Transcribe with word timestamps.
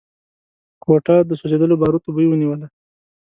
کوټه 0.83 1.15
د 1.29 1.31
سوځېدلو 1.39 1.79
باروتو 1.81 2.09
بوی 2.13 2.27
ونيوله. 2.29 2.67